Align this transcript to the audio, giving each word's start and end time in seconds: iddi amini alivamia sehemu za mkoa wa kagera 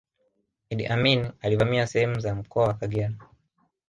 iddi 0.69 0.85
amini 0.85 1.31
alivamia 1.41 1.87
sehemu 1.87 2.19
za 2.19 2.35
mkoa 2.35 2.67
wa 2.67 2.73
kagera 2.73 3.15